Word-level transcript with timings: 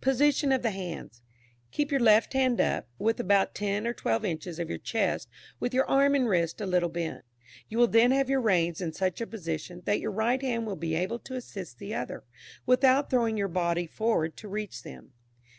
POSITION 0.00 0.52
OF 0.52 0.62
THE 0.62 0.70
HANDS. 0.70 1.20
Keep 1.70 1.90
your 1.90 2.00
left 2.00 2.32
hand 2.32 2.62
up, 2.62 2.88
within 2.98 3.26
about 3.26 3.54
ten 3.54 3.86
or 3.86 3.92
twelve 3.92 4.24
inches 4.24 4.58
of 4.58 4.70
your 4.70 4.78
chest, 4.78 5.28
with 5.60 5.74
your 5.74 5.84
arm 5.84 6.14
and 6.14 6.26
wrist 6.30 6.62
a 6.62 6.66
little 6.66 6.88
bent; 6.88 7.26
you 7.68 7.76
will 7.76 7.86
then 7.86 8.10
have 8.10 8.30
your 8.30 8.40
reins 8.40 8.80
in 8.80 8.94
such 8.94 9.20
a 9.20 9.26
position, 9.26 9.82
that 9.84 10.00
your 10.00 10.10
right 10.10 10.40
hand 10.40 10.64
will 10.66 10.76
be 10.76 10.94
able 10.94 11.18
to 11.18 11.34
assist 11.34 11.76
the 11.78 11.94
other, 11.94 12.24
without 12.64 13.10
throwing 13.10 13.36
your 13.36 13.48
body 13.48 13.86
forward 13.86 14.34
to 14.38 14.48
reach 14.48 14.82
them. 14.82 15.12